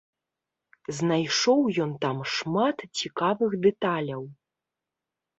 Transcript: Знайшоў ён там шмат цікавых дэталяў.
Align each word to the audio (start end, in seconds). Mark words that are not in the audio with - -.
Знайшоў 0.99 1.59
ён 1.85 1.91
там 2.05 2.17
шмат 2.35 2.77
цікавых 3.01 3.51
дэталяў. 3.67 4.23